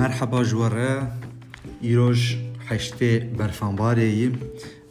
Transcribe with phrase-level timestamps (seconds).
[0.00, 1.06] مرحبا جواره
[1.80, 2.38] ایروش
[2.68, 4.30] حشته برفانباره ای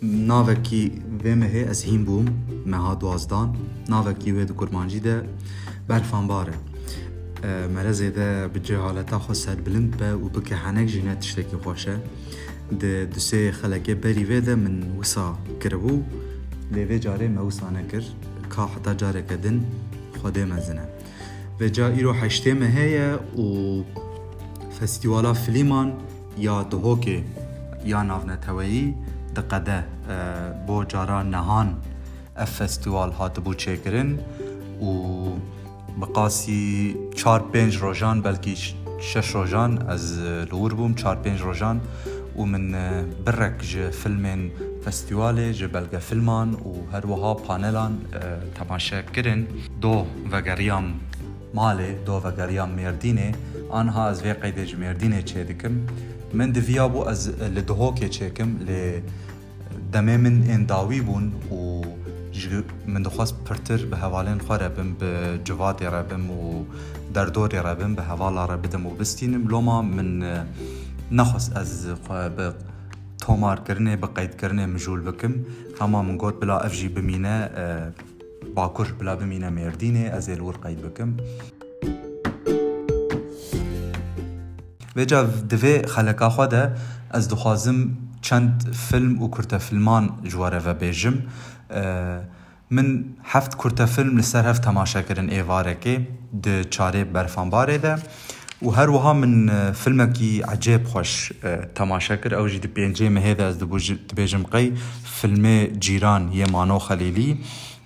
[0.02, 0.92] ناوکی
[1.26, 2.26] ومه از هیم بوم
[2.66, 3.56] مها دوازدان
[3.90, 5.24] ناوکی وید کرمانجی ده
[5.88, 6.54] برفانباره
[7.76, 11.98] مرزه ده بجه حالتا خو سر بلند به و بکه هنک جنه تشتکی خوشه
[12.80, 16.04] ده دوسه خلکه بری ویده من وسا کربو
[16.72, 18.00] لیوه جاره موسا نکر
[18.56, 19.66] که حتا جاره کدن
[20.22, 20.86] خوده مزنه
[21.60, 23.84] و جا ایرو حشته مهیه و
[24.82, 25.94] فستیوالا فلیمان
[26.38, 27.24] یا دهوکه
[27.86, 28.94] یا ناونتوایی
[29.36, 29.86] دقده اه،
[30.68, 31.76] بو جارا نهان
[32.38, 34.20] اف فستیوال هات بو چکرن
[34.82, 34.94] و
[36.02, 38.56] بقاسی چار پنج روژان بلکی
[39.00, 41.82] شش روژان از لور بوم چار پنج روژان
[42.38, 44.52] و من اه، برک جه فيلمين
[44.86, 48.20] فستيوالي جه بلغا فلمان و هر وها بانلان اه،
[48.56, 49.46] تماشا كرن
[49.82, 50.86] دو وگریام
[51.56, 53.32] مالي دو وگریام ميرديني
[53.70, 55.72] آنها از وی قید جمیر دینه چه دکم
[56.34, 59.00] من دویا بو از لدهو که چه کم ل
[59.92, 61.80] دمه من این داوی بون و
[62.88, 66.66] من دخواست پرتر به حوالین خواه ربم به جواد ربم و
[67.14, 70.46] دردور ربم به حوالا ربدم و بستینم لما من اه،
[71.12, 72.54] نخواست از خواه به
[73.22, 75.36] تومار کرنه به قید کرنه مجول بکم
[75.82, 81.14] هما من گوت بلا افجی بمینه اه، باکر بلا بمینه مردینه از الور قید بکم
[84.96, 86.72] ویجا دوی خلکا خو ده
[87.12, 87.90] از دخوازم
[88.22, 91.14] چند فیلم و کرته فیلمان جواره و بیجم
[92.72, 96.08] من هفت کرته فیلم لسر هفت تماشا کرن ایواره که
[96.44, 97.96] ده چاره برفان باره ده
[98.66, 101.32] و هر وها من فيلمكي عجيب خوش
[101.76, 103.60] تماشاكر او جي دبينجي مهذا از
[104.14, 104.74] دبيجم قي
[105.06, 107.38] فيلمي جيران يمانو خليلي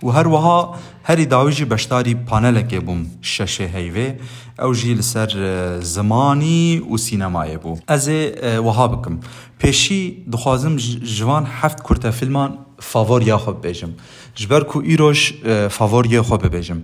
[0.04, 4.14] و هر وها هری داویجی بشتاری پانلکه بوم ششه هیوه
[4.60, 8.10] او جی لسر زمانی و سینمایه بو از
[8.44, 9.20] وها بکم
[9.60, 10.76] پیشی دخوازم
[11.18, 13.90] جوان هفت کرته فیلمان فاور یا خوب بیجم
[14.36, 15.34] جبر کو ایروش
[15.70, 16.84] فاور یا خوب بیجم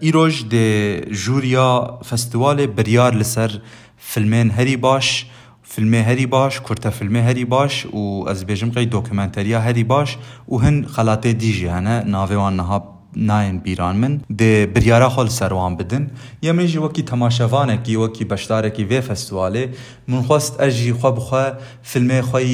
[0.00, 3.50] ایروش ده جوریا فستوال بریار لسر
[3.96, 5.26] فیلمین هری باش
[5.72, 10.16] فیلمێ هەری باش کورتە فیلمێ هەری باش و ئەس بێژم قەی دۆکمنتەریا هەری باش
[10.48, 12.78] و هەن خەلاتێ دیژی هەنە ناوێوان نەها
[13.16, 16.04] ناین بیران من دێ بریارە خۆل سەروان بدن
[16.46, 19.64] یەمەژی وەکی تەماشەوانێکی وەکی بەشدارێکی وێ فستیوالێ
[20.08, 21.44] من خواست ئەژی خوا بخوا
[21.92, 22.52] فیلمێ خۆی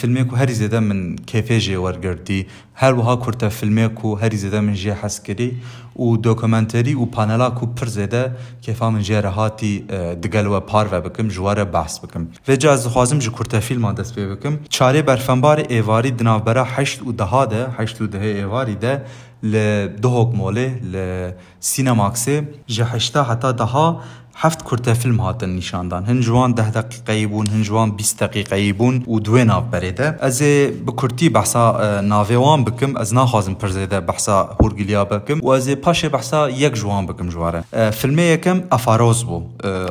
[0.00, 1.00] فیلمێک و هەری زێدە من
[1.30, 2.40] کێفێژێ وەرگردی
[2.82, 5.50] هەروەها کورتە فیلمێک و هەری زێدە من ژێ حەسکردی
[5.98, 9.78] و دوکومنتری و پانلا کو پر زده کیفا من جه هاتی
[10.22, 13.92] دگل و پار و بکم جواره بحث بکم و جا از خوازم جو کرتا فیلم
[13.92, 18.74] دست پی بکم چاره برفنبار ایواری دنابرا هشت و دها ده هشت و ده ایواری
[18.74, 19.02] ده
[19.42, 19.48] ل
[19.86, 20.94] دهوک موله ل
[21.60, 24.00] سینماکسه جه هشتا حتا دها
[24.40, 29.02] هفت کرته فیلم هاتن نشان هن جوان ده دقیقه بون هنجوان جوان 20 دقیقه بون
[29.08, 35.04] و دو ناف برده از به کورتی بحثا ناویوان بکم از ناخوازم پرزیده بحثا هورگلیا
[35.04, 39.42] بکم و از پاشه بحثا یک جوان بکم جواره فیلمه یکم افاروز بو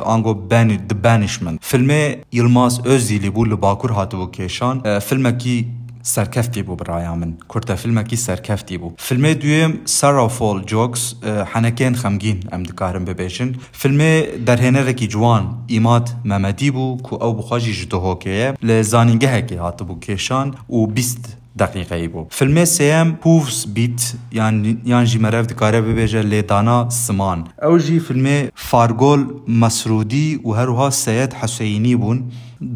[0.04, 1.56] آنگو بانی Banishment.
[1.60, 5.66] فیلم یلماز اوزیلی بو لباکور هاتو کشان فیلم کی
[6.02, 11.14] سەرکەفتی بوو بڕایان من کورتە فیلمەکی سەرکەفتی سارا فول دوێم سەرافۆل اه، جۆکس
[11.54, 14.14] حەنەکەن خەمگین ئەم دکارم ببێژن فیلمێ
[14.46, 20.86] دەرهێنەرێکی جوان ئیمات مەمەدی بوو کو ئەو بخواژی ژ دهۆکەیە لە زانینگەهێکی هاتبوو کێشان و
[20.86, 24.00] بیست دقیقەی بوو فلمێ سم پوفس بیت
[24.32, 28.38] یان یان جی مەرەف دکارە ببێژە لێدانا سمان او ژی فلمێ
[28.68, 29.22] فارگۆل
[29.62, 32.18] مەسرودی و هەروها سەد حەسەینی بوون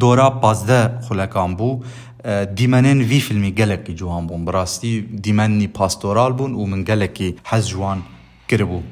[0.00, 1.81] دۆرا پازدە خولەکان بوو
[2.56, 4.94] دیمەنێن وی فیلمی گەلێکی جوان بوون بڕاستی
[5.27, 7.99] دیمەنی پاستۆرال بوون و من گەلێکی حەز جوان
[8.49, 8.83] کربوو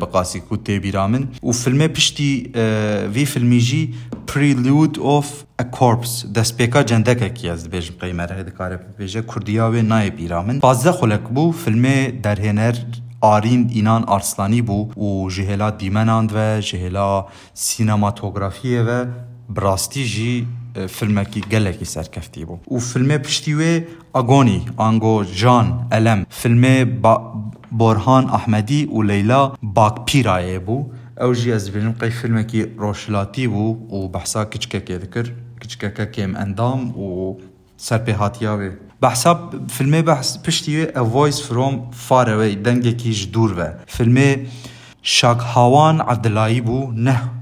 [0.00, 2.32] بەقاسی کو تێبیرا من و فیلمێ پشتی
[3.14, 3.84] وی فیلمیژی
[4.28, 5.28] پریلیود ئۆف
[5.76, 11.52] کۆپس دەستپێکا جەندەکێکی ئەس دەبێژم قەیمەرە دەکارە بێژە کوردیاوێ نایە بیرا من پازدە خولک بوو
[11.64, 12.76] فیلمێ دەرهێنەر
[13.34, 17.08] Arîn İnan Arslani bû û ji hêla dîmenand ve ji hêla
[17.54, 19.00] sinematografiye ve
[19.56, 20.34] brastî jî
[20.88, 23.82] فيلم كي قال كي سار كفتيبو وفيلم بشتيوي
[24.16, 27.34] اغوني انغو جان الم فيلم با
[27.72, 30.86] برهان احمدي وليلى باك بيرايبو
[31.20, 36.36] او جي از فيلم قي فيلم كي روشلاتي بو وبحسا كيتشكا كي ذكر كيتشكا كيم
[36.36, 37.38] اندام و
[37.78, 38.70] سار بي
[39.02, 44.46] بحساب فيلم بحس بشتيوي ا فويس فروم فار اواي دنگي كي جدور و فيلم
[45.02, 46.62] شاك هاوان عبد الله
[46.94, 47.32] نه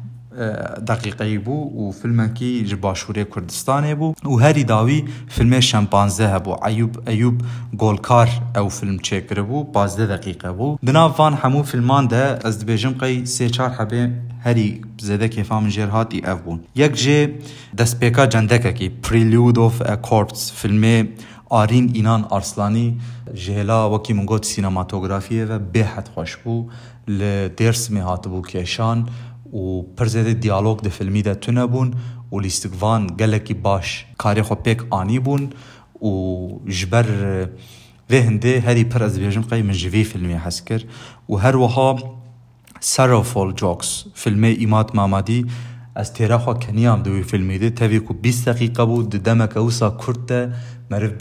[0.88, 7.02] دقیقه بو و فیلم کی جباشوری کردستان بو و هری داوی فیلم شمپانزه هبو ایوب
[7.08, 7.40] ایوب
[7.78, 12.92] گولکار او فیلم چکر بو 15 دقیقه بو بنا وان همو فیلمان ده از دبیجم
[12.92, 17.30] قی سه چار حبه هری زده کیفام جر هاتی اف بون یک جه
[17.78, 21.08] دسپیکا جندکه کی پریلیود اف ا کورپس فیلمه
[21.48, 23.00] آرین اینان ارسلانی
[23.34, 26.66] جهلا وکی منگوت سینماتوگرافیه و به حد خوش بو
[27.08, 29.08] ل درس می هاتبو کشان
[29.54, 31.88] وپرزێ دیالۆک دە فیلمی دە تونە بوون
[32.32, 35.44] و لیستگوان gelekî baş karê xwe pêk anî bûn
[36.10, 36.12] û
[36.76, 37.06] ji ber
[38.10, 40.82] vê hindê herî pir ez dibêjim qey min ji vê filmê hez kir
[41.30, 41.94] û her wiha
[42.80, 43.90] Sarofol Jocks
[44.22, 45.40] filmê îmat Mamadî
[45.96, 49.60] ez têra xwe keniyam di wî filmê de tevê ku 20 deqîqa bû di demeke
[49.60, 50.48] wisa Kurd de
[50.90, 51.20] meriv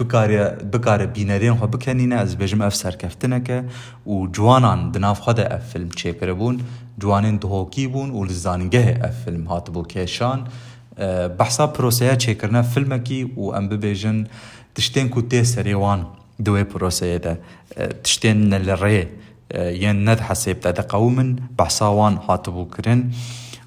[0.74, 3.64] bikare bînerên xwe bikenîne ez bêjim ev serkeftineke
[4.08, 6.58] û ciwanan di nav xwe de ev film çêkiribûn
[7.00, 8.70] جوانين دهوکی كيبون و فيلم
[9.02, 10.44] اف فیلم هاتبو کشان
[10.98, 14.24] اه، بحثا پروسیا چکرنا فیلمکی و ام ببیجن
[14.76, 16.06] تشتین کو تی سریوان
[16.46, 17.40] دوی پروسیا ده
[17.78, 19.02] اه، تشتین نل ری
[19.82, 23.12] ين اه، ند حسيب تا قومن بحصاوان هاتبو كرن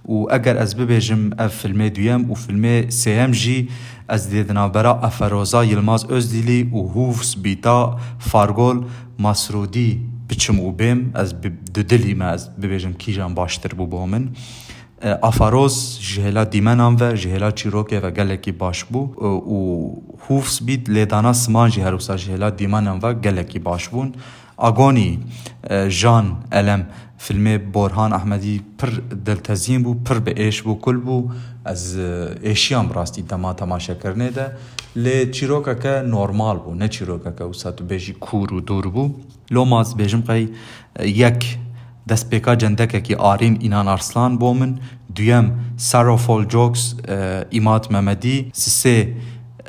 [0.08, 3.68] و اگر از ببیجم اف فیلم دویم و فیلم سیم جی
[4.08, 8.84] از دیدنا برا افروزا یلماز özدیلی و هوفس بیتا فارگول
[9.18, 11.30] مسرودی بچم و بێم ئەس
[11.90, 14.24] دلی me ez bibêjim kîjan baştir bû bo min.
[15.22, 19.00] Afaroz ji hêla dîmenan ve ji hêla çîrokê ve gelekî baş bû
[19.56, 19.58] û
[20.26, 24.08] hûfs bît lêdana siman jî herwisa ji hêla dîmenan ve gelekî baş bûn.
[24.58, 25.18] اغونی
[26.00, 26.82] جان علم
[27.18, 31.26] فلم بورحان احمدی پھر دل تظیم و پھر بیش و کلبو
[31.64, 31.96] از
[32.42, 34.48] ایشیا براستی تما تماشہ کرنے دہ
[34.96, 39.06] لے چرو کاکہ نورمال بو ن چرو کا کہ است بیش کھور و دور بو
[39.50, 40.46] لوماز بیشمقی
[41.18, 41.46] یکھ
[42.10, 44.74] دس پیکا جن تک آرم انان ارسلان بومن
[45.18, 45.50] دیم
[45.90, 46.92] سارو فول جوکس
[47.58, 49.02] امات محمدی سہ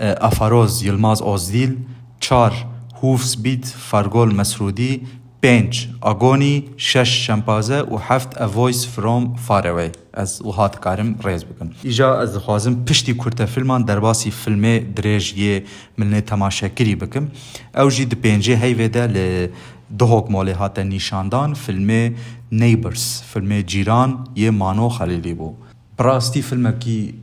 [0.06, 1.76] افاروز یلماز اوزیل
[2.20, 2.52] چار
[3.04, 5.02] هوفسبیت فرگول مسرودی
[5.42, 12.20] پنج اگونی شش شمپازه و هفت اوویس فروم فاروی از وهات کارم ریز بکن ایجا
[12.20, 15.64] از خوازم پشتی کرته فیلمان درباسی فیلم دریج یه
[15.98, 17.28] ملنه تماشاگری بکم
[17.76, 19.18] او جی دی پنجه هیوه ده ل
[20.00, 22.16] دهوک مالی هات نشاندان فیلم
[22.52, 25.54] نیبرز فیلم جیران یه مانو خلیلی بو
[25.98, 27.14] براستی فیلم کی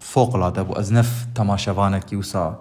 [0.00, 2.58] فوق العاده بو از نف تماشاوانه کی وسا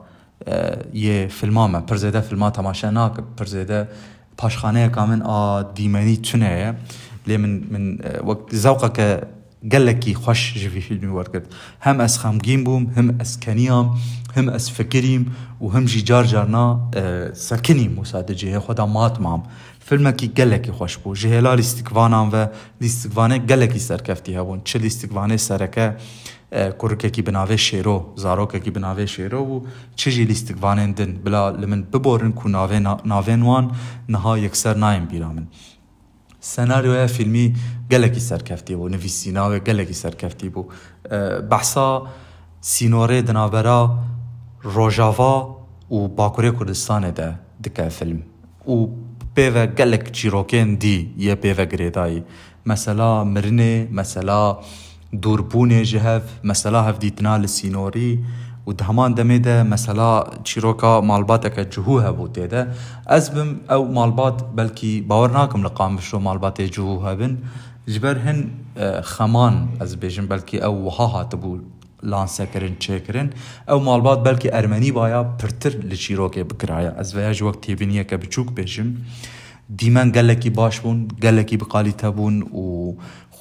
[0.94, 3.88] یه فیلمامه پرزیده فیلم فیلما تماشا ناکب پرزیده
[4.38, 6.76] پاشخانه کامن آ دیمانی چونه
[7.28, 7.98] لی من من
[8.28, 9.22] وقت زوقه که
[9.72, 13.98] گلکی خوش جوی فیلمی ورد کرد هم از خمگین بوم هم از کنیام
[14.36, 16.80] هم از فکریم و هم جی جار جارنا
[17.34, 19.44] سکنیم و ساده جه خدا مات مام
[19.80, 22.46] فیلم کی گلکی خوش بود جهه لا لیستکوانان و
[22.82, 25.96] لیستکوانه گلکی سرکفتی هبون چه لیستکوانه سرکه
[26.52, 28.12] کرککی به ناوی شیرو
[28.54, 29.62] که به ناوی شیرو و
[29.96, 33.72] جی لیستگوانین دن بلا لمن ببورن کو ناوی ناوین وان
[34.10, 35.48] نها یکسر نایم بیرامن
[36.40, 37.54] سناریو ای فیلمی
[37.92, 40.66] گلکی سرکفتی بو نویسیناوی گلکی سرکفتی بو
[41.50, 42.08] بحثا
[42.62, 43.98] سینوره دنابرا
[44.62, 45.60] روژاوا
[45.92, 48.22] و باکوری کردستان ده دکه فیلم
[48.68, 48.88] و
[49.36, 52.24] پیو گلک چیروکین دی یه پیو گریدایی
[52.66, 54.58] مثلا مرنه مثلا
[55.16, 58.12] دوربونێ ji hev mesela hevdîtina li sînorî
[58.68, 62.68] û di heman demê de mesela çîroka malbateke cihû hebû tê de
[63.10, 67.34] ez bim ew malbat belkî bawer nakim li qamişo malbatê cihû hebin
[67.88, 68.40] ji ber hin
[69.18, 71.52] xeman ez bêjim belkî ew wiha hatibû
[72.12, 73.28] lansekirin çêkirin
[73.68, 78.48] ew malbat belkî ermenî baya pirtir li çîrokê bikiraya ez veya ji wek têbîniyeke biçûk
[78.58, 78.90] bêjim
[79.78, 82.94] دیما گلکی باش بون گلکی بقالي تابون و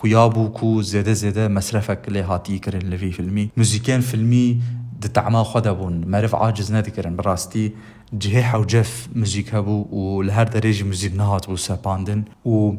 [0.03, 4.61] خیابو کو زیده زیده مصرفک لی هاتی کرن لوی فیلمی موزیکین فیلمی
[5.03, 7.73] د تعما خدا بون معرف عاجز ندکرن براستی
[8.19, 12.73] جهه حوجف موزیک هبو و لهر درجه موزیک نهات بو سپاندن و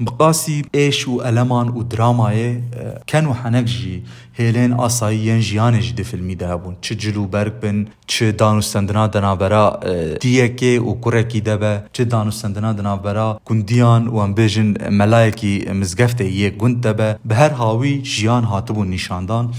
[0.00, 2.62] بقاسي ايش والمان ودراماي
[3.06, 4.02] كانوا اه، حنكجي
[4.36, 9.80] هيلين اساي ينجيان جدي فيلمي دابون چه جلو بركبن چه دانو سندنا دنا برا
[10.16, 16.84] تيكي اه، وكركي دابا چه دانو سندنا دنا برا كونديان وامبيجن ملايكي مزقفته يه كنت
[16.84, 19.50] دابا بهر هاوي جيان هاتبو نيشاندان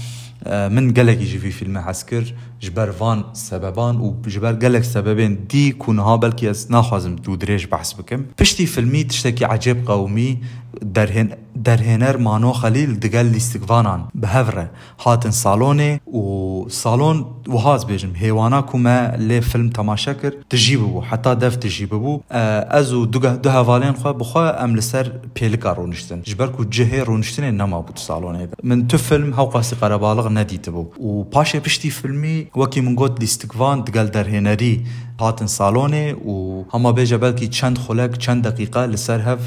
[0.44, 6.16] اه، من قالك جي في فيلم حسكر جبر فان سببان وجبر قالك سببين دي كونها
[6.16, 10.38] بلكي اس ناخذم دو دريج بحث بكم بشتي فيلمي تشتكي عجيب قومي
[10.82, 14.70] درهن درهنر مانو خليل دقال ليستقفانان بهفره
[15.06, 22.20] هاتن صالوني و صالون وهاز بيجم هيوانا كما لي فيلم تماشاكر تجيبو حتى دف تجيبو
[22.30, 27.80] ازو اه، دوغه دوها فالين خو بخوا ام لسر بيلكا رونشتن جبركو جهي رونشتن نما
[27.80, 33.20] بوت صالوني من تو فيلم هاو قاسي قرابالغ نديتبو و باشا بشتي فيلمي وەکی منگۆت
[33.20, 34.74] لیستکوان دگەل دەرهێنەری
[35.20, 39.42] هاتن ساڵۆنێ و هەما بێژە بەلکی چەند خولەک چەند دقیقا لەسەر هەف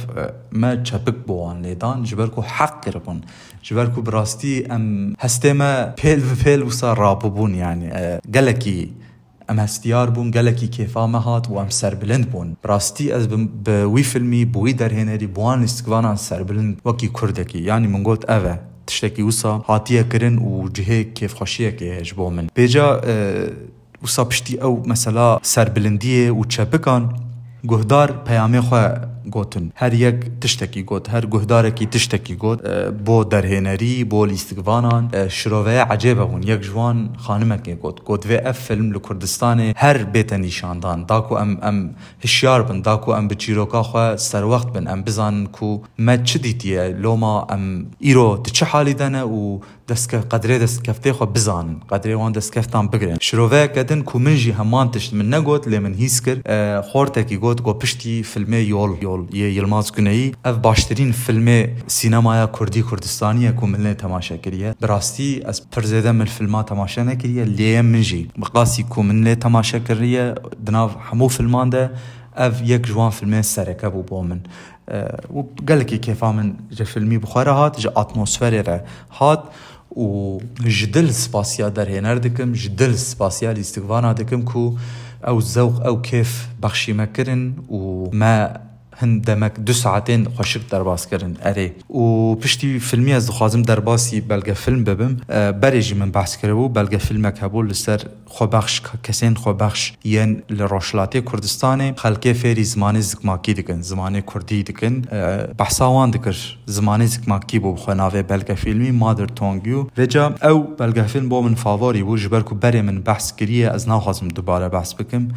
[0.62, 3.20] مە چەپک بۆوان لێدان ji ber ku heq kiribûn
[3.66, 4.84] ji ber ku bi rastî em
[5.24, 7.88] hestê me pêl bi pêl wisa rabûbûn yani
[8.36, 8.80] gelekî
[9.52, 13.50] em hestiyar bûn gelekî kêfa me hat û em serbilind bûn rastî ez bi
[13.96, 18.58] wî filmî bi wî derhênerî buwan lîstikvanan serbilind wekî kurdekî yanî min got ev e
[18.90, 22.46] tiştekî wisa hatiye kirin û cihê kêfxweşiyekê heye ji bo min.
[22.58, 22.86] Bêca
[24.04, 27.04] wisa piştî ew mesela serbilindiyê û çepikan
[27.70, 28.86] guhdar peyamê xwe
[29.30, 32.60] گوتن هر یک تشتکی گوت هر گهدارکی تشتکی گوت
[33.06, 38.92] بو درهنری بو لیستگوانان شروعه عجیبه اون یک جوان خانمکی گوت گوت و اف فیلم
[38.94, 44.68] لکردستان هر بیت نشاندان داکو ام ام هشیار بن داکو ام بچیروکا خو سر وقت
[44.74, 49.60] بن ام بزان کو ما چدیتیه لوما ام ایرو تچه حالی دنه و
[49.90, 55.28] دەستکە قدرێ خو خۆ بزانن وان دەستکەفتان بگرن شرۆڤەیەکەدن کو من جی همان تشت من
[55.34, 56.40] نەگوت لێ من هیچ کرد
[56.92, 61.60] خۆرتێکی گوت گۆ پشتی فیلمێ یۆڵ یۆڵ یە یلماز گونەیی اف باشترین فیلمێ
[61.98, 67.44] سینەمایا کوردی کوردستانیە کو من لێ تەماشا کردیە بڕاستی ئەس پرزێدە من فیلما تەماشا نەکردیە
[67.60, 70.26] لێ من جی بقاسی کو من لێ تەماشا کردیە
[70.66, 71.84] دناو هەموو فیلمان دە
[72.48, 74.42] ev yek ji wan filmên sereke bû bo min
[75.38, 78.78] û gelekî kêfa min ji filmî bixwara hat ji atmosferê re
[80.00, 88.10] وجدل سباسيا هنر دەکەم جدل سپاسیا لیستگوانا كو کو زوق او كيف کێف بەخشیمەکردن و
[88.20, 88.69] ما
[89.02, 94.54] هند دمک دو ساعتین خوشک درباس كرن اري و پشتی فيلمي از دخوازم درباسي بلگه
[94.54, 95.14] فيلم ببم
[95.60, 101.96] بریجی من بحث کرده و بلگه فیلمک هبو لسر خوبخش کسین خوبخش یعن لروشلاتی کردستان
[101.96, 104.96] خلکه فیری زمان زکماکی دكن زماني كردي دكن
[105.60, 111.42] بحثاوان دکر زمان زکماکی بو خناوه بلگه فيلمي مادر تونگیو رجا او بلگه فيلم بو
[111.42, 115.28] من فاواری بو جبركو کو من بحث كريه از نا ناخوازم دوباره بحث بكم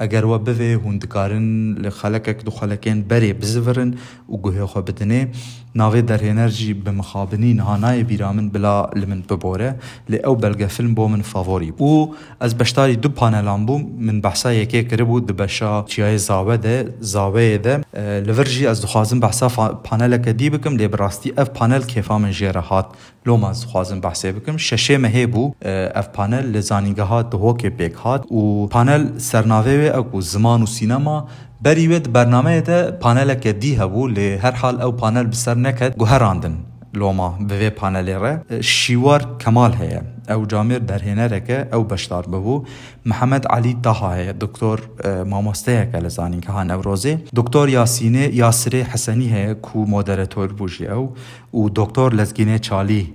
[0.00, 3.94] اگر و بوه هون دکارن لخلکک دو خالکین بری بزورن
[4.32, 5.28] و گوه خو بدنه
[5.74, 9.74] ناوی در انرژی به مخابنی نهانای بیرامن بلا لمن ببوره
[10.08, 12.08] لی او بلگه فیلم بو من فاوری و
[12.40, 17.58] از بشتاری دو پانلان بو من بحثا یکی کربو دو بشا چیای زاوه ده زاوه
[17.58, 19.48] ده اه، لورجی از دخوازم بحثا
[19.84, 22.86] پانلک دی بکم لی براستی اف پانل کیفا من جیره هات
[23.26, 27.92] لوم از دخوازم بحثه بکم ششه مهی بو اه، اف پانل لزانیگه هات دهوک بیک
[27.92, 31.26] هات و پانل سرناوه وê ew ku ziman û sînema
[31.64, 35.98] berî wê di bernameyê de paneleke dî hebû lê herhal ew panel bi ser neket
[35.98, 36.54] guherandin
[37.02, 42.64] لۆما بivê panelê re şîwar kemal heye ew camêr derhênereke ew beşdar bibû
[43.04, 44.78] Mihemed Alî Taha heye doktor
[45.26, 51.06] mamosteyeke li zanîngehan Ewrozê Doktor Yasînê Yasirê Hesenî heye ku moderatör bû jî ew
[51.54, 53.06] û doktor Lezgînê Çalî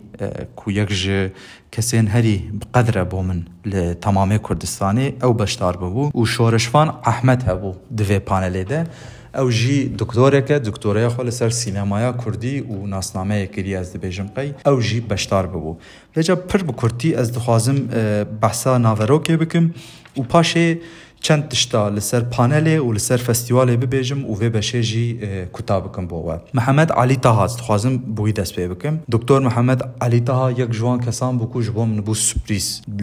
[0.60, 1.04] کو یەک ژ
[1.74, 3.40] کەسێن هەری بقدرە بۆ من
[3.72, 8.82] لە تەمامی کوردستانی ئەو بەشدار ببوو و شۆرشفان ئەحمد هەبوو دوێ پانەلێدە
[9.38, 14.76] ئەو ژی دکتۆرێکە دکتۆرەیە خۆ لەسەر سینەمایە کوردی و ناسنامەیە کردی ئەس دەبێژم قەی ئەو
[14.88, 15.80] ژی بەشدار ببوو
[16.16, 17.78] لەجا پر بە کورتی ئەس دخوازم
[18.42, 19.66] بەسا ناڤەرۆکێ بکەم
[20.20, 20.68] و پاشێ
[21.22, 26.06] چند تشتا لسر پانل و لسر فستیوال ببیجم و وی بشه جی اه، کتا بکم
[26.08, 31.00] بوا محمد علی طه خوازم بوی دست پی بکم دکتور محمد علی طه یک جوان
[31.00, 32.04] کسان بو کو جبو من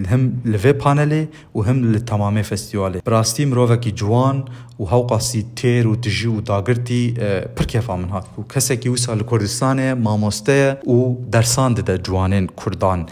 [0.07, 4.45] هم لوی پانل و هم لتمام فستیوال براستی مروه کی جوان
[4.81, 8.77] و هوقا سی تیر و تجی و داگرتی اه، پر کیفا من هات بو کسی
[8.77, 13.07] کی وسال کردستان ماموسته و درسان ده جوانین کردان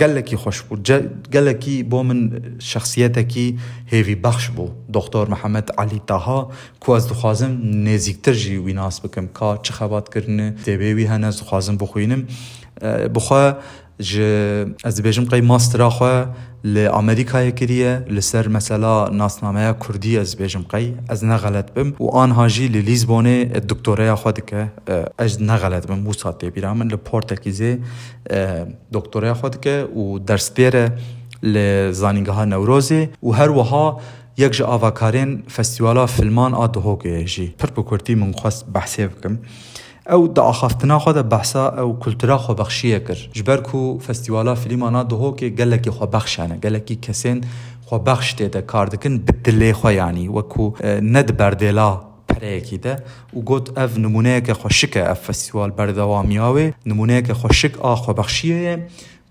[0.00, 0.82] گەلێکی خۆشبوو
[1.34, 2.20] گەلێکی بۆ من
[2.72, 3.46] شخصیەتێکی
[3.92, 6.40] هێوی بەخش بوو دکتۆر محەممەد علی تاها
[6.82, 7.52] کو ئەس دخوازم
[7.86, 12.22] نێزیکترژی ویناس بکەم کا چ خەباتکردن دەبێوی هەنە دخوازم بخوێنم
[13.14, 13.42] بخوا
[14.00, 14.16] ج
[14.84, 16.08] از بیجم قی ماسترا خو
[16.64, 21.94] ل امریکا کریه ل سر مثلا ناسنامه کردی از بیجم قی از نه غلط بم
[22.00, 24.72] و آن هاجی ل لیزبون دکتورا خو دکه
[25.18, 27.78] از نه غلط بم وساته بیرامن ل پورتکیزه
[28.92, 30.92] دکتورا خو دکه و درس پیره
[31.42, 31.56] ل
[31.90, 34.00] زانینگها نوروزی و هر وها
[34.38, 39.38] یک جا آواکارین فستیوالا فیلمان آدهوگه جی پر بکرتی من خواست بحثی بکم
[40.10, 45.02] او د اخافتنا خو د بحثا او کلتورا خو بخشیه کر جبر کو فستیوالا فلیمانا
[45.12, 47.40] دهو کې گلکی خو بخشانه گلکی کسین
[47.90, 50.68] خو بخش ده کار دکن بدلی خو یعنی وکو
[51.16, 51.86] ند بردلا
[52.34, 57.94] پریکی ده او گوت اف نمونه که خوشک اف فستیوال بردوامیاوی نمونه که خوشک آ
[58.04, 58.76] خو بخشیه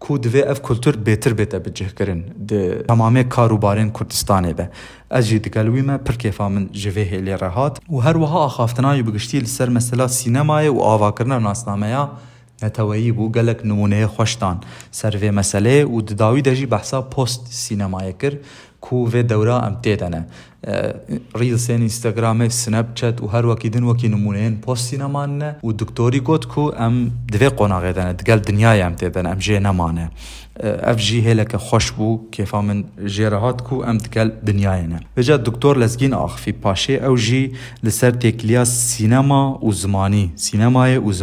[0.08, 4.70] کو دوی اف کلتور بهتر بیت به جه کرن د تمام کاروبارین کردستان به
[5.10, 9.40] از جی دگلوی ما پر کیفا من جوه هلی رهات و هر وها اخافتنای بگشتی
[9.40, 12.10] لسر مثلا سینمای و آوا کرن ناسنامه یا
[12.64, 14.58] نتوایی بو گلک نمونه خوشتان
[14.92, 18.38] سر وی مسئله و دداوی دجی بحثا پست سینمای کرد
[18.82, 20.26] كو كوفي دورا امتيت أه، انا
[21.36, 27.12] ريلس انستغرام سناب شات وهر وكي دن وكي نمونين بوستينا مان ودكتوري كوت كو ام
[27.32, 30.10] دفي قونا غيدانا دقال دنيا امتيت انا ام جينا مانا
[30.64, 35.78] اف جی هلک خوش بو که فامن جرهات کو ام دکل دنیای نه بجا دکتور
[35.78, 37.52] لزگین آخفی پاشه او أه، جی
[37.84, 41.14] لسر تکلیا سینما و زمانی سینمای و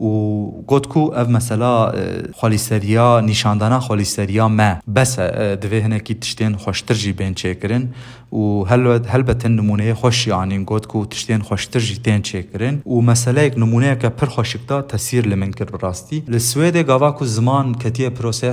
[0.00, 1.92] و گوت کو اف مثلا
[2.36, 7.88] خالیسریا نشاندانا خالیسریا ما بس دوه أه، هنکی تشتین خوشتر جی بین چکرن
[8.32, 13.42] و هل هلبتن نمونه خوش يعني گوت کو تشتین خوشتر جی تین چکرن و مثلا
[13.42, 18.48] یک نمونه که پر خوشکتا تاثیر لمن کر راستی لسوید گاوا زمان کتیه پر پروسه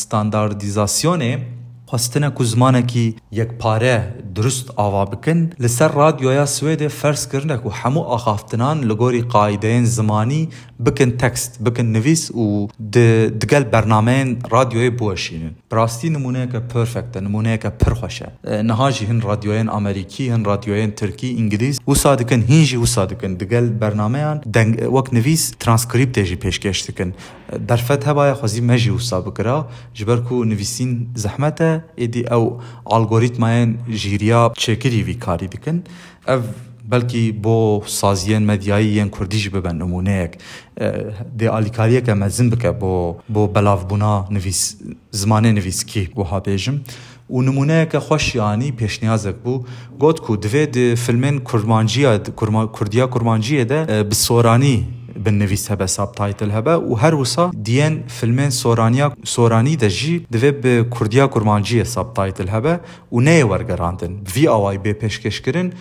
[0.00, 1.32] ستانداردیزاسیۆنێ
[1.96, 3.06] خستنە کوزمانێکی
[3.40, 3.96] یەکپارە
[4.36, 10.42] دروست ئاوا بکن لەسەر رادیۆیا سوێدێ فەرزکردنێک و هەموو ئاخافتنان لە گۆری قاعدەیەن زمانی
[10.84, 12.44] بکن تەکست بکن نویس و
[13.42, 18.28] دگەل بەرنمەیەن رادیۆی بوەشینن ڕاستی نمونەیەکە پرفکتە نمونەیەکە پرخۆشە
[18.68, 24.38] نەهاژی هەن رادیۆیان ئەمریکی هەن رادیۆیان ترکی ئینگلیس وسا دکن هینژی وسا دکن دگەل بەرنمەیان
[24.96, 27.10] وەک نویس ترانسکریپتێژی پێشکەش دکن
[27.68, 35.02] درفت هبا خوازی مجی و سابکرا جبر کو نویسین زحمت ایدی او الگوریتماین جیریا چکری
[35.02, 35.82] وی کاری بکن
[36.28, 36.40] او
[36.88, 40.42] بلکی بو سازیان مدیایی کردیش ببن نمونه یک
[41.36, 44.76] دی آلیکاریه که مزن بکه بو, بو بلاف بونا نویس
[45.10, 46.80] زمانه نویس کی بو ها بیجم
[47.30, 49.64] و نمونه که خوش یعنی پیشنیازک بو
[49.98, 52.20] گوت کو دوید فیلمین کرمانجیه
[52.78, 54.86] کردیا کرمانجیه ده بسورانی
[55.24, 60.50] بنویسه به ساب تایتل هبه و هر وسا دیان فیلمین سورانیا سورانی ده جی دوی
[60.50, 62.80] به کردیا کرمانجی ساب تایتل هبه
[63.12, 65.72] و نه ورگراندن وی آوائی بی پشکش کرن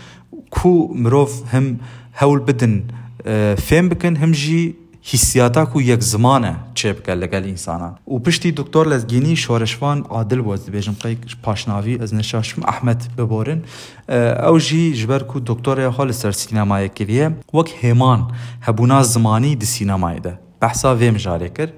[0.52, 1.80] کو مروف هم
[2.14, 2.84] هول بدن
[3.26, 8.51] اه، فیم بکن هم جی هیسیاتا کو یک زمانه چه بکه لگل انسانا و پشتی
[8.51, 13.62] دکتر لزگینی شورشوان عادل وز بیجم قیق پاشناوی از نشاشم احمد ببورن
[14.10, 18.31] اه، او جی جبر کو دکتر خال سر سینمای کریه وک همان
[18.62, 21.74] هبونا زمانی دی سینمای ده بحثا ویم جاره کرد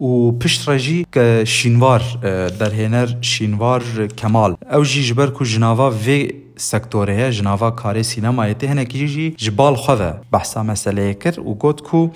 [0.00, 5.90] و پشت راجی که شینوار اه، در هنر شینوار کمال او جی جبر کو جناوا
[5.90, 11.40] وی سکتوره هه جناوا کاری سینما یته هنه کی جی جبال خواه بحثا مسئله کر
[11.40, 12.10] و گوت کو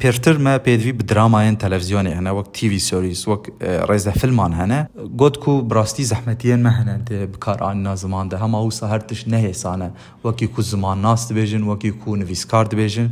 [0.00, 4.52] پرتر ما پیدوی به دراما ان تلویزیون هنه وقت تی وی سریز وقت رزه فیلمان
[4.52, 8.98] هنه گوت کو براستی زحمتیان ما هنه ده بکار آن زمان ده هما او سهر
[8.98, 9.90] تش نه سانه
[10.24, 13.08] وکی کو زمان ناس دبیجن وکی کو نویسکار دبیجن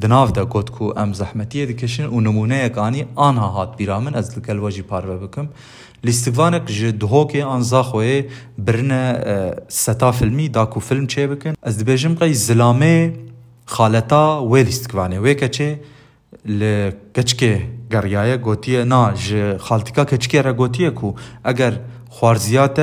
[0.00, 4.58] دناو ده گوت کو ام زحمتیه دکشن و نمونه یکانی آنها هات بیرامن از دکل
[4.58, 5.48] واجی پارو بکم
[6.04, 8.22] لیستگوانک جه دهوکی آن زاخوه
[8.58, 9.04] برنه
[9.68, 13.12] ستا فیلمی داکو فیلم چه بکن از دبیجم قی زلامه
[13.66, 15.80] خالتا ویلیست کوانه وی کچه
[16.46, 17.52] لکچکه
[17.92, 21.08] گریایه گوتیه نا ج خالتیکا کچکه را گوتیه کو
[21.50, 21.72] اگر
[22.16, 22.78] خوارزیات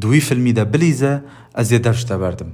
[0.00, 1.12] دوی فیلمی ده بلیزه
[1.54, 2.50] از یه دفشته بردم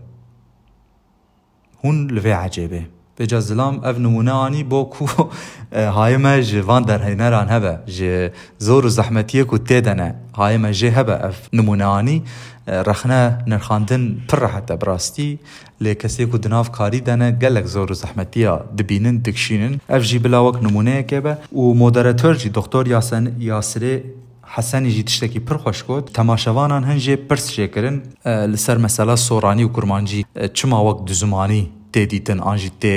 [1.84, 2.82] هون لوی عجیبه
[3.20, 5.28] بجا زلام اف نموناني بو کو
[5.72, 11.12] هایما جی وان در هینران هبا جي زور و كو کو تیدنه هایما جی هبه
[11.14, 12.22] اف نموناني
[12.68, 15.38] رخنا نرخاندن پر حتى براستي
[15.80, 20.56] لي كسي كو دناف كاري دانا غالك زور و زحمتیه دبینن دکشینن اف جي بلاوك
[20.56, 24.02] وک نمونه که و مودراتور جي دكتور ياسن ياسري
[24.44, 29.68] حسن جي تشتكي پر خوش كود تماشاوانان هنجي پرس جي كرن لسر مسالة سوراني و
[29.68, 30.26] كرمانجي
[30.61, 32.94] چما وقت دزماني تێدیتن ئاژی تێ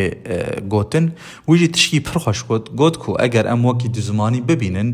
[0.73, 1.05] گوتن
[1.49, 4.89] وژی تشکی پرخۆش کۆت گوت و ئەگەر ئەم وەکی دوزمانی ببینن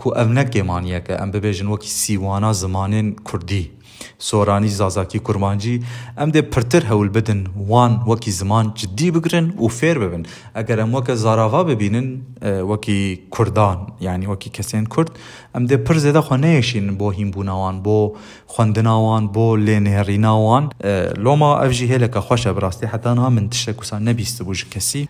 [0.00, 3.64] کو ئەم نەک گێمانیەکە ئەم ببێژن وەکی سیوانە زمانێن کوردی
[4.30, 5.74] سۆرانی زازاکی کورمانجی
[6.18, 10.22] ئەم دێ پرتر هەول بدن وان وەکی زمان جددی بگرن و فێر ببن
[10.56, 12.06] ئەگەر ئەم وەکە زاراوا ببینن
[12.70, 13.00] وەکی
[13.34, 15.10] کوردان یعنی وەکی کەسێن کورد
[15.54, 17.98] ئەم دێ پر زێدە خۆنەیەشین بۆ هیمبووناوان بۆ
[18.52, 20.64] خوندناوان بۆ لێنێڕیناوان
[21.24, 25.02] لۆما ئەفژی هێلەکە خۆشە بڕاستی حتانها من تشە کوسان نەبیست بووژ کەسی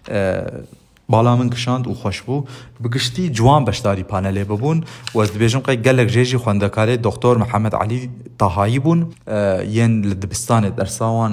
[1.09, 2.45] بالا من کشاند او خوش بوو
[2.85, 4.79] بگشتی جوان بەشداری پانەلێ ببوون
[5.17, 9.01] وەز دەبێژم قی گەلێک ژێژی خوندەکارێ دکتۆر محەممەد علی تاهایی بوون
[9.79, 11.33] یەن لدبستان دبستانێ دەرساوان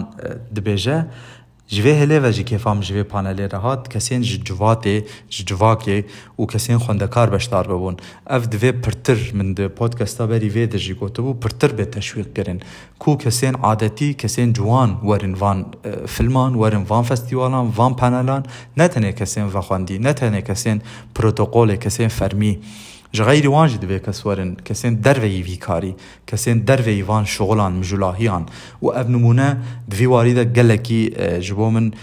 [0.56, 0.98] دبێژە
[1.70, 4.96] ji vê hilêva jî kêfam ji vê panelê re hat kesên ji civatê
[5.36, 6.00] ji civakê
[6.42, 7.98] û kesên xwendekar beşdar bibûn.
[8.36, 12.62] Ev divê pirtir min di podcasta berî vê de jî gotibû pirtir bê teşwîq kirin.
[13.00, 18.46] Ku kesên adetî kesên ciwan werin van e, filman, werin van festivalan, van panelan
[18.78, 20.80] ne tenê kesên vexwendî, ne tenê kesên
[21.16, 22.60] protokolê, kesên fermî.
[23.14, 25.96] ji xeyri wan jî divê kes werin kesên derveyî vîkarî
[26.28, 28.44] kesên derveyî van şixulan mijulahiyan
[28.82, 29.58] û ev nimûne
[29.92, 31.94] di vî warî de gelekî e, ji bo min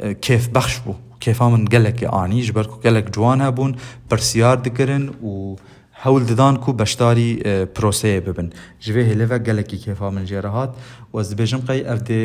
[0.00, 3.76] e, kêfbexş bû kêfa min gelekî anî ji ber ku gelek ciwan hebûn
[4.10, 5.58] pirsiyar dikirin û
[5.92, 10.74] hewl didan ku beşdarî e, proseyê bibin ji vê hêlevek gelekî kêfa min jê rehat
[11.14, 12.22] û ez dibêjim qey ev dê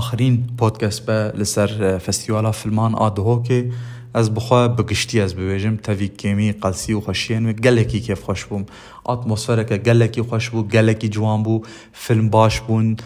[0.00, 1.70] آخرین پۆتکەس بە لەسەر
[2.04, 3.60] فستیوالا فلمان ئادهۆکێ
[4.16, 8.66] از بخوا بگشتی از بویژم توی کمی قلسی و خوشین و گلکی که خوش بوم
[9.06, 12.96] اتمسفر که گلکی خوش گلکی جوان بو فیلم باش بون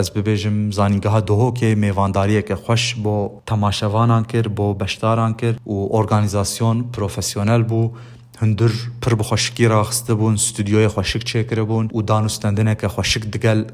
[0.00, 5.54] از بویژم زانگه ها دوه که میوانداری که خوش بو تماشوانان کر بو بشتاران کر
[5.64, 7.90] او ارگانیزاسیون پروفیسیونل بو
[8.38, 8.72] هندر
[9.02, 13.64] پر بخوشکی را خسته بون ستودیوی خوشک چه کره او و دانستندنه که خوشک دگل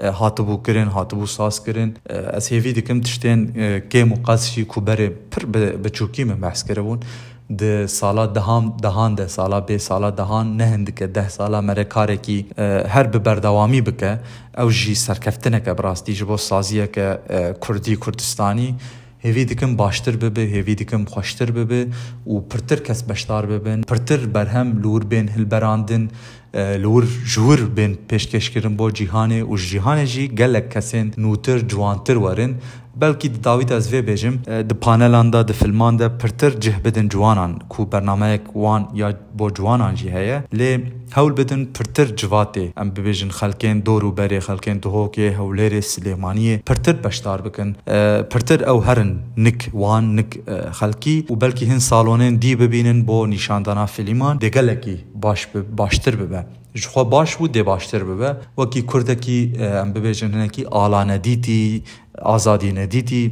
[0.00, 1.92] هاتبوو کرن هاتبوو ساز کرن
[2.32, 3.50] ez hêvî dikim tiştên
[3.90, 5.42] kêm û qas jî ku berê pir
[5.84, 7.00] biçûkî min behs kiribûn
[7.58, 12.46] di sala dehan dehan de sala bê sala dehan nehin dike deh sala mere karekî
[12.88, 14.18] her bi berdewamî bike
[14.58, 17.18] ew jî serkeftineke bi rastî ji bo saziyeke
[17.60, 18.74] Kurdî Kurdistanî
[19.24, 21.84] hêvî dikim baştir bibe, hêvî dikim xweştir bibe
[22.26, 26.10] û pirtir kes beşdar bibin, pirtir berhem lûr bên hilberandin,
[26.80, 27.02] لور
[27.34, 32.52] جور بین پیشکشکرین بۆ جیهانê û ji cîhanê jî gelek kesên nûtir ciwantir werin
[33.02, 34.36] بلکې د داوید از وی بێژم
[34.68, 39.08] د پانەلان دا د فلمان de pirtir cih bidin ciwanan ku bernameyek wan ya
[39.42, 40.70] bo ciwanan jî heye lê
[41.16, 47.04] hewl bidin pirtir civatê em bibêjin xelkên dor û berê xelkên Duhokê hewlêrê Silêmaniyê pirtir
[47.04, 50.40] beşdar bikin e, pirtir ew herin nik wan nik e,
[50.80, 56.46] xelkî û belkî hin salonên dî bibînin bo nîşandana filîman de gelekî baş baştir bibe
[56.74, 61.82] jixwe baş û dê baştir bibe wekî kurdekî e, em bibêjin hinekî alanedîtî
[62.24, 63.22] ئازادینە دیتی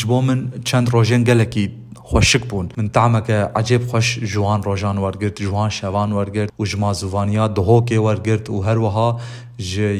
[0.00, 1.66] ژبۆ من چەند ڕۆژێن گەلێکی
[2.08, 7.44] خۆشک بوون من تامەکە عجێب خۆش جوان ڕۆژان وەرگرت جوان شەوان وەرگرت و ژما زووانیا
[7.56, 9.08] دهۆکێ وەرگرت و هەروەها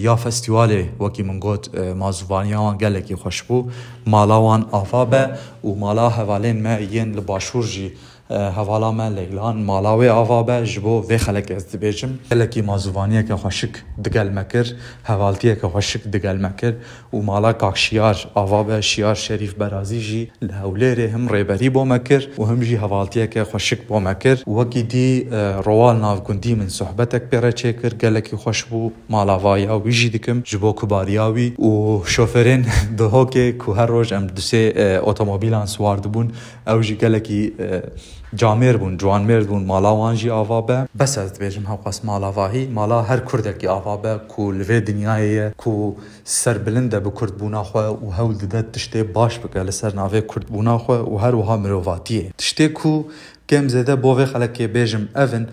[0.07, 1.63] یا فستیوالێ وەکی من گوت
[2.03, 3.69] مازووانیاوان گەلێکی خۆش بوو
[4.13, 5.23] ماڵاوان ئافا بە
[5.67, 7.89] و ماڵا هەوالێن مە یەن لە باشوورژی
[8.31, 13.75] هەواڵا me لەیلان ماڵاوێ ئاوا بە ji بۆ vê xelek ez dibêjim gelekî mazûvaniyeke xweşik
[14.05, 16.75] digelme kir hevaltiyeke xweşik digelme kir
[17.15, 22.03] û mala kakşiyar ava be şiyar şerîf berazî jî li hewlêrê him rêberî bۆ me
[22.09, 25.11] kir û him jî hevaltiyeke xweşik bۆ me kir wekî dî
[25.67, 30.71] rowal navgundî min sohbetek pêre çêkir gelekî xweş bû malavaya wî jî dikim ji bo
[30.81, 31.73] kubariya wî û
[32.15, 32.63] şoferên
[32.99, 34.65] dihokê ku her roj em dusê
[35.11, 36.29] otomobîlan swar dibûn
[36.67, 37.41] ew jî gelekî
[38.37, 43.97] جامێر بوون جوانمێر بوون ماڵاوانژی ئاوا بە بەسە دەبێژم هەوقاس ماڵاواهی ماڵا هەر کوردێکی ئاوا
[44.05, 45.73] بە کو لەوێ دنیاەیە کو
[46.43, 52.25] سربلندە بە کوردبووناخوا و هەول دەدە تشتێ باش بکە لەسەر ناوێ کوردبووناخوا و هەروها مرۆڤاتیە
[52.41, 52.95] تشتێ کو
[53.51, 55.45] گەم زێدە بۆێ خەلەکێ بێژم ئەڤن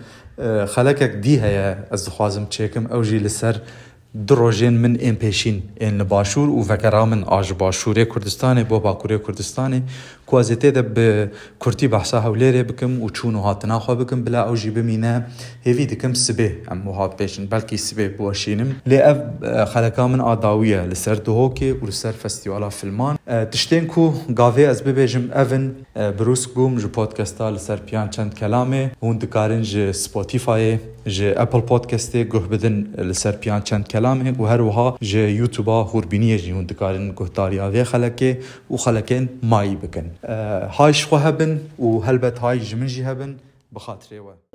[0.74, 3.56] خەلەکێک دی هەیە ئەس دخوازم چێکم ئەوژی لەسەر
[4.28, 8.76] دروژên min ên pêşîn ên li Başûr û vekera min a ji Başûrê Kurdistanê bo
[8.86, 9.80] Bakurê Kurdistanê
[10.30, 10.82] کوازێتێ دە
[11.62, 15.14] کورتی بەحساها و لێرێ بکەم و چوون و هاتنناخوا بکەم بلا ئەو ژی بمینە
[15.66, 19.18] هێوی دکەم سبێ ئەم وها پێشن بەلکی سبێ بوەشینم لێ ئەف
[19.72, 23.14] خەلەکە من ئاداویە لەسەر دهۆکێ و لەسەر فستیوالا فلمان
[23.54, 24.04] تشتێن و
[24.40, 25.64] گاوێ ئەس ببێژم ئەڤن
[26.18, 30.74] بروس بووم ژ پۆتکەستا لەسەر پیان چەند کەلامێ هون دکارن ژ سپۆتیفاایێ
[31.14, 32.76] ژ ئەپل پۆتکەستێ گوه بدن
[33.10, 38.32] لەسەر پیان چەند کەلامێ و هەروەها ژ یوتوبا خوربینیە ژی هون دکارن گوهداریاوێ خەلەکێ
[38.72, 43.36] و خەلەکەن مای بکەن هاي شخو هبن وهلبت هاي جمنجي هبن
[43.72, 44.47] بخاطري و